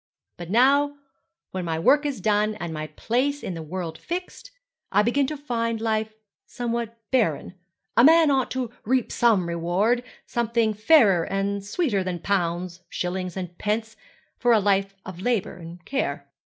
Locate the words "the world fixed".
3.53-4.49